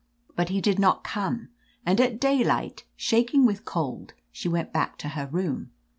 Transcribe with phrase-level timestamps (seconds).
[0.35, 1.49] But he did not come,
[1.85, 5.69] and at daylight, shaking with cold, she went back to her room.